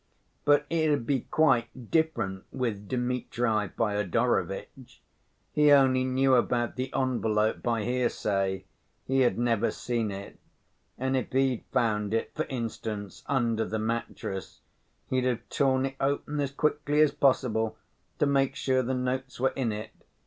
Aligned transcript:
But 0.45 0.65
it'd 0.71 1.05
be 1.05 1.27
quite 1.29 1.91
different 1.91 2.45
with 2.51 2.87
Dmitri 2.87 3.69
Fyodorovitch. 3.77 4.99
He 5.53 5.71
only 5.71 6.03
knew 6.03 6.33
about 6.33 6.75
the 6.75 6.91
envelope 6.91 7.61
by 7.61 7.83
hearsay; 7.83 8.65
he 9.05 9.19
had 9.19 9.37
never 9.37 9.69
seen 9.69 10.09
it, 10.09 10.39
and 10.97 11.15
if 11.15 11.31
he'd 11.33 11.65
found 11.71 12.15
it, 12.15 12.31
for 12.33 12.45
instance, 12.45 13.21
under 13.27 13.63
the 13.63 13.77
mattress, 13.77 14.61
he'd 15.05 15.25
have 15.25 15.47
torn 15.49 15.85
it 15.85 15.97
open 15.99 16.39
as 16.39 16.49
quickly 16.49 16.99
as 16.99 17.11
possible 17.11 17.77
to 18.17 18.25
make 18.25 18.55
sure 18.55 18.81
the 18.81 18.95
notes 18.95 19.39
were 19.39 19.53
in 19.55 19.71
it. 19.71 19.91